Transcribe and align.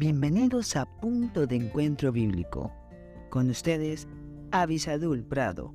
Bienvenidos 0.00 0.76
a 0.76 0.86
Punto 0.86 1.46
de 1.46 1.56
Encuentro 1.56 2.10
Bíblico. 2.10 2.72
Con 3.28 3.50
ustedes, 3.50 4.08
Avisadul 4.50 5.22
Prado. 5.22 5.74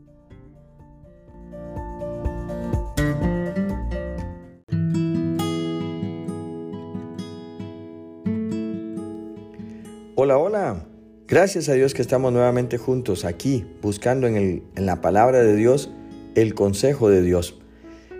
Hola, 10.16 10.40
hola. 10.40 10.88
Gracias 11.28 11.70
a 11.70 11.74
Dios 11.74 11.94
que 11.94 12.02
estamos 12.02 12.34
nuevamente 12.34 12.80
juntos 12.80 13.26
aquí, 13.26 13.64
buscando 13.84 14.26
en, 14.26 14.38
el, 14.38 14.64
en, 14.76 14.88
la 14.88 15.02
palabra 15.02 15.44
de 15.44 15.56
Dios 15.56 15.92
el 16.34 16.56
consejo 16.56 17.12
de 17.12 17.22
Dios. 17.22 17.60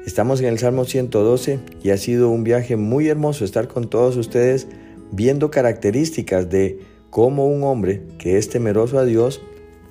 Estamos 0.06 0.40
en 0.40 0.46
el 0.50 0.60
Salmo 0.60 0.86
112 0.86 1.62
y 1.82 1.90
ha 1.90 1.98
sido 1.98 2.30
un 2.30 2.44
viaje 2.44 2.76
muy 2.76 3.08
hermoso 3.08 3.44
estar 3.44 3.68
con 3.68 3.90
todos 3.90 4.18
ustedes 4.18 4.68
viendo 5.16 5.50
características 5.50 6.50
de 6.50 6.80
cómo 7.10 7.48
un 7.48 7.64
hombre 7.64 8.04
que 8.18 8.38
es 8.38 8.50
temeroso 8.50 9.00
a 9.00 9.06
Dios 9.06 9.42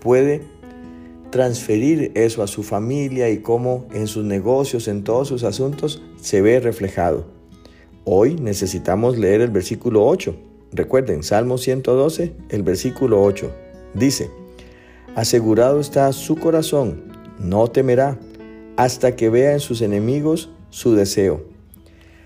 puede 0.00 0.42
transferir 1.30 2.12
eso 2.14 2.42
a 2.42 2.46
su 2.46 2.62
familia 2.62 3.30
y 3.30 3.38
cómo 3.38 3.86
en 3.92 4.06
sus 4.06 4.24
negocios, 4.24 4.86
en 4.86 5.02
todos 5.02 5.28
sus 5.28 5.42
asuntos, 5.42 6.02
se 6.20 6.42
ve 6.42 6.60
reflejado. 6.60 7.26
Hoy 8.04 8.34
necesitamos 8.36 9.16
leer 9.18 9.40
el 9.40 9.50
versículo 9.50 10.06
8. 10.06 10.36
Recuerden, 10.72 11.22
Salmo 11.22 11.56
112, 11.56 12.34
el 12.50 12.62
versículo 12.62 13.22
8. 13.22 13.50
Dice, 13.94 14.30
Asegurado 15.14 15.80
está 15.80 16.12
su 16.12 16.36
corazón, 16.36 17.04
no 17.38 17.68
temerá, 17.68 18.18
hasta 18.76 19.16
que 19.16 19.30
vea 19.30 19.54
en 19.54 19.60
sus 19.60 19.80
enemigos 19.80 20.50
su 20.70 20.94
deseo. 20.94 21.44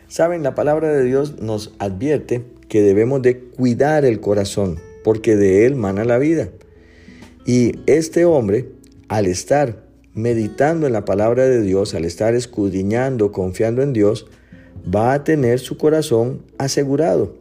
Saben, 0.08 0.42
la 0.42 0.54
palabra 0.54 0.88
de 0.88 1.04
Dios 1.04 1.40
nos 1.40 1.74
advierte 1.78 2.57
que 2.68 2.82
debemos 2.82 3.22
de 3.22 3.38
cuidar 3.38 4.04
el 4.04 4.20
corazón, 4.20 4.78
porque 5.04 5.36
de 5.36 5.66
él 5.66 5.74
mana 5.74 6.04
la 6.04 6.18
vida. 6.18 6.50
Y 7.46 7.72
este 7.86 8.24
hombre, 8.24 8.68
al 9.08 9.26
estar 9.26 9.82
meditando 10.14 10.86
en 10.86 10.92
la 10.92 11.04
palabra 11.04 11.46
de 11.46 11.62
Dios, 11.62 11.94
al 11.94 12.04
estar 12.04 12.34
escudriñando, 12.34 13.32
confiando 13.32 13.82
en 13.82 13.92
Dios, 13.92 14.26
va 14.94 15.12
a 15.12 15.24
tener 15.24 15.58
su 15.60 15.78
corazón 15.78 16.42
asegurado. 16.58 17.36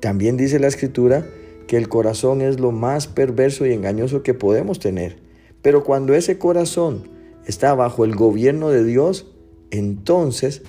También 0.00 0.36
dice 0.36 0.58
la 0.58 0.68
escritura 0.68 1.26
que 1.66 1.76
el 1.76 1.88
corazón 1.88 2.40
es 2.40 2.58
lo 2.58 2.72
más 2.72 3.06
perverso 3.06 3.66
y 3.66 3.72
engañoso 3.72 4.22
que 4.22 4.34
podemos 4.34 4.78
tener. 4.78 5.18
Pero 5.62 5.84
cuando 5.84 6.14
ese 6.14 6.38
corazón 6.38 7.08
está 7.46 7.74
bajo 7.74 8.04
el 8.04 8.14
gobierno 8.14 8.70
de 8.70 8.84
Dios, 8.84 9.26
entonces 9.70 10.62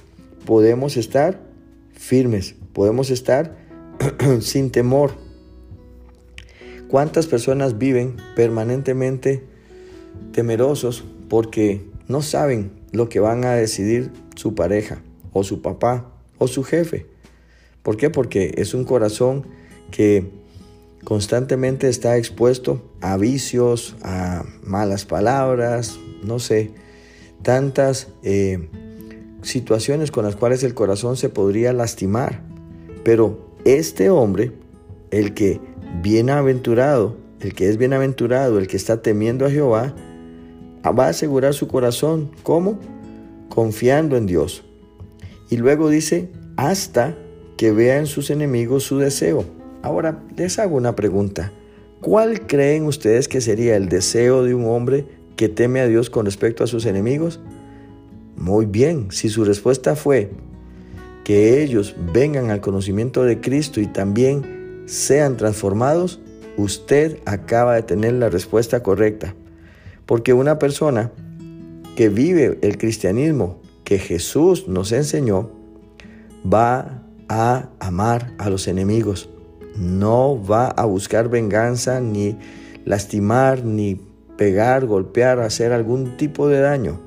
podemos 0.45 0.97
estar 0.97 1.39
firmes, 1.93 2.55
podemos 2.73 3.09
estar 3.09 3.55
sin 4.41 4.71
temor. 4.71 5.11
¿Cuántas 6.87 7.27
personas 7.27 7.77
viven 7.77 8.17
permanentemente 8.35 9.43
temerosos 10.33 11.05
porque 11.29 11.85
no 12.07 12.21
saben 12.21 12.71
lo 12.91 13.07
que 13.07 13.19
van 13.19 13.45
a 13.45 13.53
decidir 13.53 14.11
su 14.35 14.55
pareja 14.55 15.01
o 15.31 15.43
su 15.43 15.61
papá 15.61 16.11
o 16.37 16.47
su 16.47 16.63
jefe? 16.63 17.05
¿Por 17.83 17.97
qué? 17.97 18.09
Porque 18.09 18.53
es 18.57 18.73
un 18.73 18.83
corazón 18.83 19.47
que 19.89 20.29
constantemente 21.03 21.89
está 21.89 22.17
expuesto 22.17 22.91
a 23.01 23.17
vicios, 23.17 23.95
a 24.03 24.43
malas 24.63 25.05
palabras, 25.05 25.97
no 26.23 26.39
sé, 26.39 26.71
tantas 27.41 28.09
eh, 28.23 28.69
situaciones 29.41 30.11
con 30.11 30.25
las 30.25 30.35
cuales 30.35 30.63
el 30.63 30.73
corazón 30.73 31.17
se 31.17 31.29
podría 31.29 31.73
lastimar. 31.73 32.43
Pero 33.03 33.50
este 33.65 34.09
hombre, 34.09 34.51
el 35.11 35.33
que 35.33 35.59
bienaventurado, 36.01 37.15
el 37.39 37.53
que 37.53 37.69
es 37.69 37.77
bienaventurado, 37.77 38.57
el 38.57 38.67
que 38.67 38.77
está 38.77 39.01
temiendo 39.01 39.45
a 39.45 39.51
Jehová, 39.51 39.95
va 40.85 41.05
a 41.05 41.09
asegurar 41.09 41.53
su 41.53 41.67
corazón. 41.67 42.31
¿Cómo? 42.43 42.79
Confiando 43.49 44.17
en 44.17 44.25
Dios. 44.25 44.63
Y 45.49 45.57
luego 45.57 45.89
dice, 45.89 46.29
hasta 46.55 47.15
que 47.57 47.71
vea 47.71 47.97
en 47.97 48.07
sus 48.07 48.29
enemigos 48.29 48.83
su 48.83 48.97
deseo. 48.97 49.45
Ahora 49.81 50.23
les 50.35 50.59
hago 50.59 50.77
una 50.77 50.95
pregunta. 50.95 51.51
¿Cuál 51.99 52.47
creen 52.47 52.85
ustedes 52.85 53.27
que 53.27 53.41
sería 53.41 53.75
el 53.75 53.89
deseo 53.89 54.43
de 54.43 54.55
un 54.55 54.65
hombre 54.65 55.05
que 55.35 55.49
teme 55.49 55.81
a 55.81 55.87
Dios 55.87 56.09
con 56.09 56.25
respecto 56.25 56.63
a 56.63 56.67
sus 56.67 56.85
enemigos? 56.85 57.39
Muy 58.35 58.65
bien, 58.65 59.11
si 59.11 59.29
su 59.29 59.45
respuesta 59.45 59.95
fue 59.95 60.31
que 61.31 61.63
ellos 61.63 61.95
vengan 62.11 62.51
al 62.51 62.59
conocimiento 62.59 63.23
de 63.23 63.39
Cristo 63.39 63.79
y 63.79 63.87
también 63.87 64.83
sean 64.85 65.37
transformados, 65.37 66.19
usted 66.57 67.19
acaba 67.23 67.75
de 67.75 67.83
tener 67.83 68.11
la 68.15 68.27
respuesta 68.27 68.83
correcta. 68.83 69.33
Porque 70.05 70.33
una 70.33 70.59
persona 70.59 71.09
que 71.95 72.09
vive 72.09 72.59
el 72.61 72.77
cristianismo 72.77 73.61
que 73.85 73.97
Jesús 73.97 74.67
nos 74.67 74.91
enseñó, 74.91 75.49
va 76.45 77.01
a 77.29 77.69
amar 77.79 78.33
a 78.37 78.49
los 78.49 78.67
enemigos. 78.67 79.29
No 79.77 80.37
va 80.37 80.67
a 80.67 80.83
buscar 80.83 81.29
venganza, 81.29 82.01
ni 82.01 82.35
lastimar, 82.83 83.63
ni 83.63 84.01
pegar, 84.35 84.85
golpear, 84.85 85.39
hacer 85.39 85.71
algún 85.71 86.17
tipo 86.17 86.49
de 86.49 86.59
daño. 86.59 86.99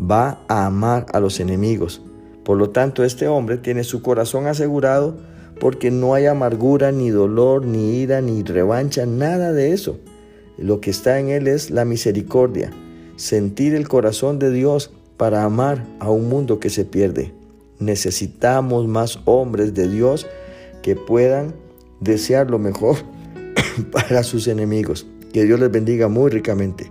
Va 0.00 0.44
a 0.46 0.64
amar 0.64 1.06
a 1.12 1.18
los 1.18 1.40
enemigos. 1.40 2.04
Por 2.44 2.58
lo 2.58 2.70
tanto, 2.70 3.04
este 3.04 3.26
hombre 3.26 3.56
tiene 3.56 3.84
su 3.84 4.02
corazón 4.02 4.46
asegurado 4.46 5.16
porque 5.60 5.90
no 5.90 6.14
hay 6.14 6.26
amargura, 6.26 6.92
ni 6.92 7.10
dolor, 7.10 7.64
ni 7.64 8.00
ira, 8.00 8.20
ni 8.20 8.42
revancha, 8.42 9.06
nada 9.06 9.52
de 9.52 9.72
eso. 9.72 9.98
Lo 10.58 10.80
que 10.80 10.90
está 10.90 11.18
en 11.18 11.30
él 11.30 11.48
es 11.48 11.70
la 11.70 11.84
misericordia, 11.84 12.70
sentir 13.16 13.74
el 13.74 13.88
corazón 13.88 14.38
de 14.38 14.50
Dios 14.50 14.92
para 15.16 15.44
amar 15.44 15.84
a 16.00 16.10
un 16.10 16.28
mundo 16.28 16.60
que 16.60 16.70
se 16.70 16.84
pierde. 16.84 17.32
Necesitamos 17.78 18.86
más 18.86 19.20
hombres 19.24 19.74
de 19.74 19.88
Dios 19.88 20.26
que 20.82 20.96
puedan 20.96 21.54
desear 22.00 22.50
lo 22.50 22.58
mejor 22.58 22.96
para 23.92 24.22
sus 24.22 24.48
enemigos. 24.48 25.06
Que 25.32 25.44
Dios 25.44 25.58
les 25.58 25.70
bendiga 25.70 26.08
muy 26.08 26.30
ricamente. 26.30 26.90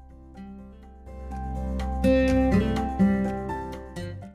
Bye. 2.01 2.30